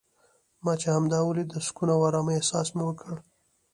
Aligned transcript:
ما 0.63 0.73
چې 0.81 0.87
همدا 0.95 1.19
ولید 1.23 1.47
د 1.51 1.55
سکون 1.67 1.89
او 1.95 2.01
ارامۍ 2.09 2.33
احساس 2.37 2.67
مې 2.75 2.83
وکړ. 2.85 3.15